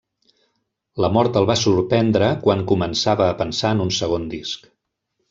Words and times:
La 1.03 1.09
mort 1.17 1.35
el 1.41 1.45
va 1.49 1.55
sorprendre 1.63 2.29
quan 2.45 2.63
començava 2.71 3.27
a 3.29 3.37
pensar 3.43 3.73
en 3.79 3.85
un 3.87 3.93
segon 3.99 4.27
disc. 4.33 4.67